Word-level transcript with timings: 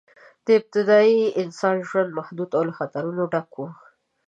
د 0.45 0.47
ابتدایي 0.59 1.21
انسانانو 1.41 1.87
ژوند 1.89 2.09
محدود 2.17 2.49
او 2.57 2.63
له 2.67 2.73
خطرونو 2.79 3.21
ډک 3.31 3.51
و. 3.57 3.61